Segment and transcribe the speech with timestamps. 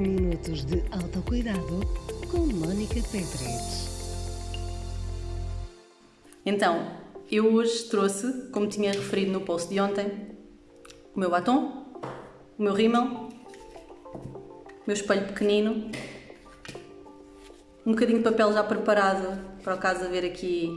[0.00, 1.80] Minutos de autocuidado
[2.30, 3.90] com Mónica Pedres.
[6.46, 6.86] Então,
[7.30, 10.10] eu hoje trouxe, como tinha referido no post de ontem,
[11.14, 11.84] o meu batom,
[12.58, 13.28] o meu rímel,
[14.14, 15.90] o meu espelho pequenino,
[17.84, 20.70] um bocadinho de papel já preparado para o caso haver aqui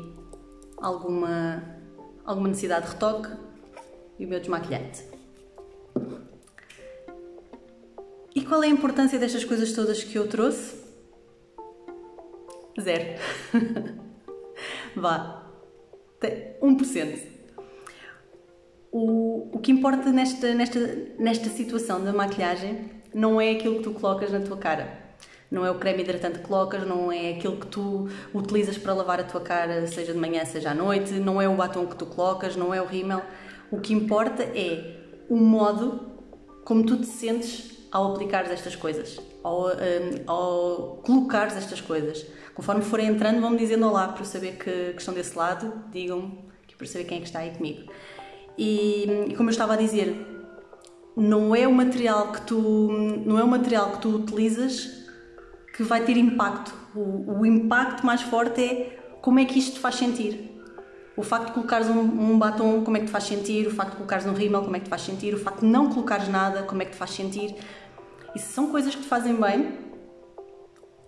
[0.76, 1.64] alguma,
[2.26, 3.30] alguma necessidade de retoque
[4.20, 5.13] e o meu desmaquilhante.
[8.44, 10.76] E qual é a importância destas coisas todas que eu trouxe?
[12.78, 13.18] Zero.
[14.98, 15.50] Vá.
[16.62, 17.20] 1%.
[18.92, 20.80] O, o que importa nesta, nesta,
[21.18, 24.92] nesta situação da maquilhagem não é aquilo que tu colocas na tua cara.
[25.50, 29.22] Não é o creme hidratante que colocas, não é aquilo que tu utilizas para lavar
[29.22, 32.06] a tua cara, seja de manhã, seja à noite, não é o batom que tu
[32.08, 33.22] colocas, não é o rímel.
[33.72, 34.98] O que importa é
[35.30, 36.12] o modo
[36.66, 39.72] como tu te sentes ao aplicares estas coisas, ao, um,
[40.26, 42.26] ao colocares estas coisas.
[42.56, 46.52] Conforme forem entrando, vão-me dizendo olá para eu saber que, que estão desse lado, digam-me
[46.76, 47.92] para saber quem é que está aí comigo.
[48.58, 50.16] E, e como eu estava a dizer,
[51.16, 52.92] não é o material que tu
[53.26, 55.06] não é o material que tu utilizas
[55.76, 56.74] que vai ter impacto.
[56.96, 60.52] O, o impacto mais forte é como é que isto te faz sentir.
[61.16, 63.68] O facto de colocares um, um, batom, como é que te faz sentir?
[63.68, 65.34] O facto de colocares um rímel, como é que te faz sentir?
[65.36, 67.56] O facto de não colocares nada, como é que te faz sentir?
[68.36, 69.78] E se são coisas que te fazem bem,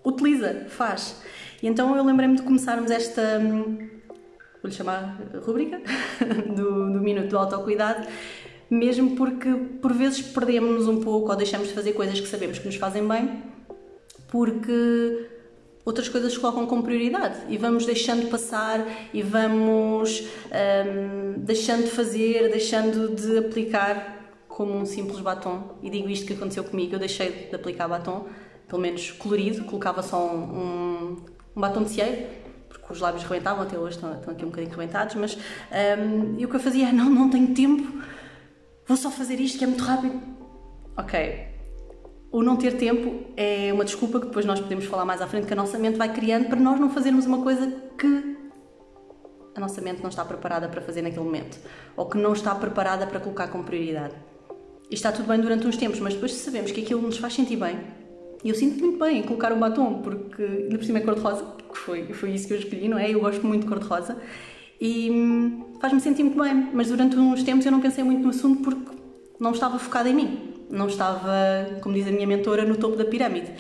[0.04, 1.22] utiliza, faz.
[1.62, 3.40] E então eu lembrei-me de começarmos esta,
[4.62, 5.82] vou-lhe chamar rubrica,
[6.56, 8.08] do, do Minuto do Autocuidado,
[8.70, 9.52] mesmo porque
[9.82, 13.08] por vezes perdemos-nos um pouco ou deixamos de fazer coisas que sabemos que nos fazem
[13.08, 13.44] bem,
[14.28, 15.28] porque
[15.86, 22.50] outras coisas colocam como prioridade e vamos deixando passar e vamos hum, deixando de fazer,
[22.50, 24.25] deixando de aplicar
[24.56, 25.76] como um simples batom.
[25.84, 28.26] E digo isto que aconteceu comigo, eu deixei de aplicar batom,
[28.70, 31.18] pelo menos colorido, colocava só um,
[31.56, 34.72] um, batom de cieiro porque os lábios rebentavam, até hoje estão, estão aqui um bocadinho
[34.72, 38.02] rebentados, mas um, e o que eu fazia é, não, não tenho tempo,
[38.88, 40.22] vou só fazer isto que é muito rápido.
[40.98, 41.48] Ok,
[42.32, 45.48] o não ter tempo é uma desculpa que depois nós podemos falar mais à frente
[45.48, 47.68] que a nossa mente vai criando para nós não fazermos uma coisa
[47.98, 48.38] que
[49.56, 51.58] a nossa mente não está preparada para fazer naquele momento
[51.96, 54.14] ou que não está preparada para colocar como prioridade.
[54.90, 57.78] Está tudo bem durante uns tempos, mas depois sabemos que aquilo nos faz sentir bem,
[58.46, 61.44] e eu sinto muito bem em colocar um batom, porque ainda por cima é cor-de-rosa,
[61.72, 63.10] que foi, foi isso que eu escolhi, não é?
[63.10, 64.18] Eu gosto muito de cor-de-rosa
[64.80, 68.30] e hum, faz-me sentir muito bem, mas durante uns tempos eu não pensei muito no
[68.30, 68.92] assunto porque
[69.40, 71.34] não estava focada em mim, não estava,
[71.82, 73.52] como diz a minha mentora, no topo da pirâmide.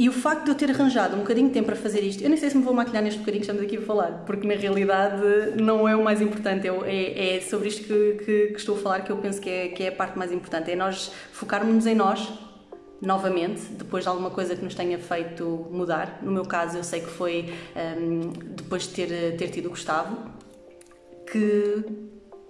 [0.00, 2.30] E o facto de eu ter arranjado um bocadinho de tempo para fazer isto, eu
[2.30, 4.54] nem sei se me vou maquilhar neste bocadinho que estamos aqui a falar, porque na
[4.54, 8.78] realidade não é o mais importante, é, é sobre isto que, que, que, estou a
[8.78, 11.84] falar que eu penso que é, que é a parte mais importante, é nós focarmos
[11.84, 12.32] em nós,
[12.98, 16.20] novamente, depois de alguma coisa que nos tenha feito mudar.
[16.22, 17.52] No meu caso, eu sei que foi
[18.00, 20.16] um, depois de ter, ter tido o Gustavo,
[21.30, 21.84] que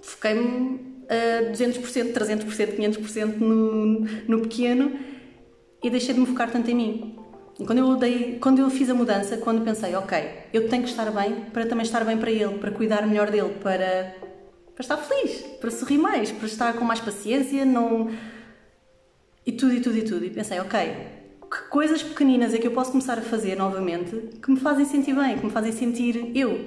[0.00, 4.92] foquei-me a 200%, 300%, 500% no, no pequeno
[5.82, 7.19] e deixei de me focar tanto em mim.
[7.66, 10.18] Quando eu, dei, quando eu fiz a mudança, quando pensei, ok,
[10.52, 13.54] eu tenho que estar bem para também estar bem para ele, para cuidar melhor dele,
[13.62, 14.14] para,
[14.74, 18.10] para estar feliz, para sorrir mais, para estar com mais paciência, não
[19.46, 20.24] e tudo, e tudo, e tudo.
[20.24, 20.78] E pensei, ok,
[21.50, 25.14] que coisas pequeninas é que eu posso começar a fazer novamente que me fazem sentir
[25.14, 26.66] bem, que me fazem sentir eu.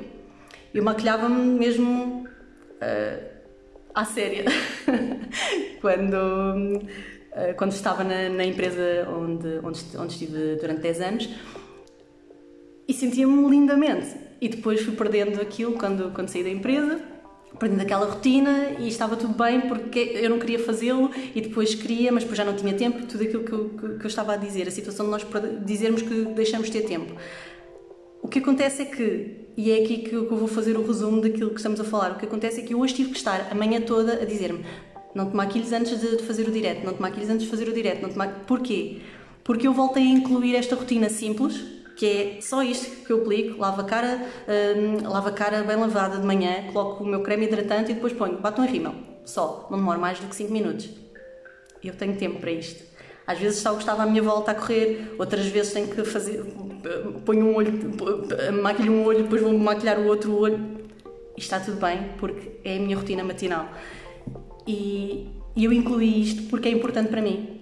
[0.73, 3.33] Eu maquilhava-me mesmo uh,
[3.95, 4.43] à séria
[5.79, 6.81] quando,
[7.57, 11.29] quando estava na, na, empresa onde, onde, onde estive durante 10 anos
[12.87, 14.15] e sentia-me lindamente.
[14.39, 17.13] E depois fui perdendo aquilo quando, quando saí da empresa
[17.59, 22.11] perdendo aquela rotina e estava tudo bem porque eu não queria fazê-lo e depois queria,
[22.11, 24.37] mas depois já não tinha tempo, tudo aquilo que eu, que, que eu estava a
[24.37, 25.25] dizer, a situação de nós
[25.63, 27.13] dizermos que deixamos de ter tempo.
[28.21, 31.51] O que acontece é que, e é aqui que eu vou fazer o resumo daquilo
[31.51, 33.55] que estamos a falar, o que acontece é que eu hoje tive que estar a
[33.55, 34.65] manhã toda a dizer-me
[35.15, 37.73] não tomar quilos antes de fazer o direto, não tomar quilos antes de fazer o
[37.73, 38.29] direto, não tomar...
[38.47, 39.01] Porquê?
[39.43, 41.63] Porque eu voltei a incluir esta rotina simples,
[41.95, 45.75] que é só isto que eu aplico, lavo a cara, hum, lavo a cara bem
[45.75, 48.95] lavada de manhã, coloco o meu creme hidratante e depois ponho batom em rímel,
[49.25, 50.89] só, não demora mais do que 5 minutos.
[51.83, 52.83] Eu tenho tempo para isto.
[53.27, 56.43] Às vezes está o Gustavo à minha volta a correr, outras vezes tenho que fazer,
[57.25, 57.71] ponho um olho,
[58.61, 60.83] maquilho um olho, depois vou maquilhar o outro olho.
[61.35, 63.69] E está tudo bem, porque é a minha rotina matinal.
[64.67, 67.61] E, e eu incluí isto porque é importante para mim.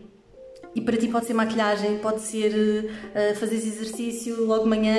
[0.74, 4.98] E para ti pode ser maquilhagem, pode ser uh, fazeres exercício logo de manhã,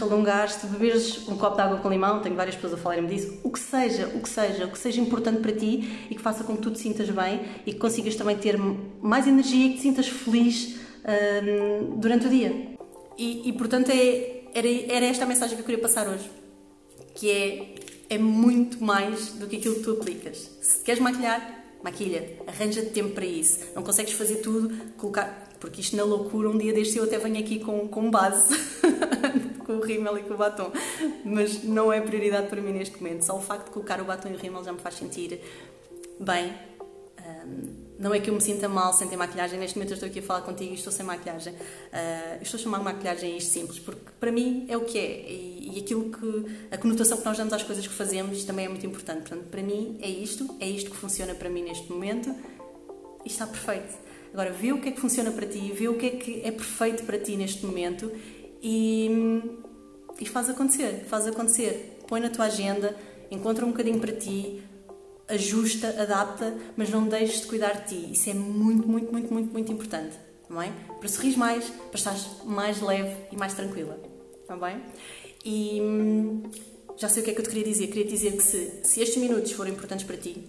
[0.00, 3.50] alongaste, beberes um copo de água com limão, tenho várias pessoas a falarem-me disso, o
[3.50, 6.54] que seja, o que seja, o que seja importante para ti e que faça com
[6.54, 8.56] que tu te sintas bem e que consigas também ter
[9.02, 12.76] mais energia e que te sintas feliz uh, durante o dia.
[13.18, 16.30] E, e portanto é, era, era esta a mensagem que eu queria passar hoje,
[17.16, 17.74] que é,
[18.08, 20.50] é muito mais do que aquilo que tu aplicas.
[20.60, 23.60] Se queres maquilhar, maquilha, arranja tempo para isso.
[23.74, 25.46] Não consegues fazer tudo, colocar.
[25.60, 28.54] Porque isto na loucura, um dia deste eu até venho aqui com, com base,
[29.66, 30.70] com o rímel e com o batom.
[31.24, 33.22] Mas não é prioridade para mim neste momento.
[33.22, 35.40] Só o facto de colocar o batom e o rímel já me faz sentir
[36.20, 36.54] bem.
[37.98, 40.20] Não é que eu me sinta mal sem ter maquilhagem, neste momento eu estou aqui
[40.20, 41.52] a falar contigo e estou sem maquilhagem.
[41.52, 45.30] Uh, estou a chamar maquilhagem isto simples, porque para mim é o que é.
[45.30, 46.68] E, e, aquilo que.
[46.70, 49.28] a conotação que nós damos às coisas que fazemos também é muito importante.
[49.28, 52.34] Portanto, para mim é isto, é isto que funciona para mim neste momento
[53.24, 53.94] e está perfeito.
[54.32, 56.50] Agora, vê o que é que funciona para ti, vê o que é que é
[56.50, 58.12] perfeito para ti neste momento
[58.62, 59.42] e,
[60.20, 61.04] e faz acontecer.
[61.08, 61.98] Faz acontecer.
[62.06, 62.96] Põe na tua agenda,
[63.30, 64.62] encontra um bocadinho para ti,
[65.28, 68.12] ajusta, adapta, mas não deixes de cuidar de ti.
[68.12, 70.16] Isso é muito, muito, muito, muito, muito importante.
[70.48, 70.72] Tá bem?
[70.98, 74.00] Para sorrir mais, para estar mais leve e mais tranquila.
[74.42, 74.82] Está bem?
[75.44, 76.42] E hum,
[76.96, 77.86] já sei o que é que eu te queria dizer.
[77.88, 80.48] Queria dizer que se, se estes minutos forem importantes para ti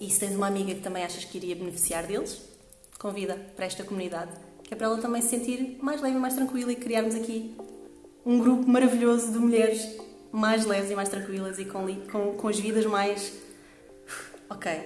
[0.00, 2.40] e se tens uma amiga que também achas que iria beneficiar deles,
[2.98, 4.30] convida para esta comunidade,
[4.62, 7.54] que é para ela também se sentir mais leve e mais tranquila e criarmos aqui
[8.24, 9.96] um grupo maravilhoso de mulheres
[10.30, 13.32] mais leves e mais tranquilas e com, com, com as vidas mais
[14.50, 14.80] ok,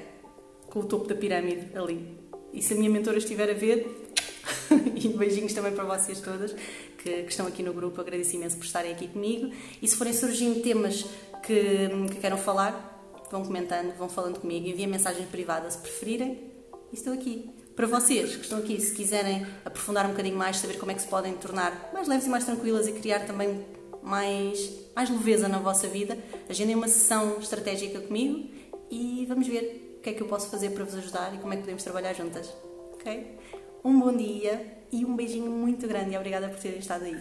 [0.68, 2.18] com o topo da pirâmide ali.
[2.52, 4.12] E se a minha mentora estiver a ver,
[4.94, 6.52] e beijinhos também para vocês todas
[6.98, 9.52] que, que, estão aqui no grupo, agradeço imenso por estarem aqui comigo.
[9.80, 11.04] E se forem surgindo temas
[11.42, 12.90] que, que queiram falar,
[13.30, 16.52] vão comentando, vão falando comigo, enviem mensagem privada se preferirem,
[16.92, 17.50] e estou aqui.
[17.74, 21.00] Para vocês que estão aqui, se quiserem aprofundar um bocadinho mais, saber como é que
[21.00, 23.64] se podem tornar mais leves e mais tranquilas e criar também
[24.02, 26.18] mais, mais leveza na vossa vida,
[26.50, 28.50] agendem uma sessão estratégica comigo
[28.92, 31.54] e vamos ver o que é que eu posso fazer para vos ajudar e como
[31.54, 32.52] é que podemos trabalhar juntas.
[32.92, 33.38] Ok?
[33.82, 37.16] Um bom dia e um beijinho muito grande e obrigada por terem estado aí.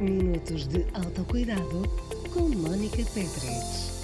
[0.00, 1.82] Minutos de autocuidado
[2.34, 3.95] com Mónica Pedres.